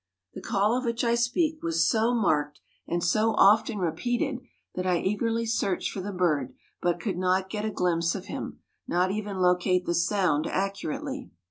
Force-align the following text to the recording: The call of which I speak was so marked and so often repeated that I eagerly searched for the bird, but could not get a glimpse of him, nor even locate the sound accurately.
The 0.33 0.41
call 0.41 0.75
of 0.75 0.83
which 0.83 1.03
I 1.03 1.13
speak 1.13 1.61
was 1.61 1.87
so 1.87 2.11
marked 2.15 2.59
and 2.87 3.03
so 3.03 3.35
often 3.35 3.77
repeated 3.77 4.39
that 4.73 4.87
I 4.87 4.97
eagerly 4.97 5.45
searched 5.45 5.91
for 5.91 6.01
the 6.01 6.11
bird, 6.11 6.55
but 6.81 6.99
could 6.99 7.19
not 7.19 7.51
get 7.51 7.65
a 7.65 7.69
glimpse 7.69 8.15
of 8.15 8.25
him, 8.25 8.61
nor 8.87 9.11
even 9.11 9.37
locate 9.37 9.85
the 9.85 9.93
sound 9.93 10.47
accurately. 10.47 11.29